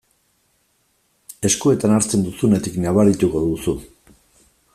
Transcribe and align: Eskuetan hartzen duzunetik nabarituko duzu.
Eskuetan 1.49 1.93
hartzen 1.97 2.25
duzunetik 2.29 2.81
nabarituko 2.87 3.45
duzu. 3.49 3.77